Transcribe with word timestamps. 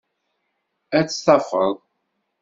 Ad 0.97 1.07
tafeḍ. 1.09 1.75